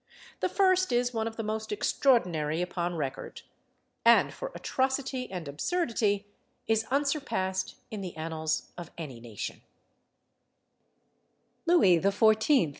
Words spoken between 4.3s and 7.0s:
for atrocity and absurdity is